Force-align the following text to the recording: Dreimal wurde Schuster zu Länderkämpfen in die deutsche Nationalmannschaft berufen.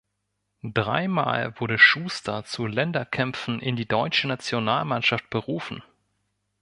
Dreimal 0.63 1.53
wurde 1.59 1.77
Schuster 1.77 2.43
zu 2.43 2.65
Länderkämpfen 2.65 3.59
in 3.59 3.75
die 3.75 3.87
deutsche 3.87 4.27
Nationalmannschaft 4.27 5.29
berufen. 5.29 5.83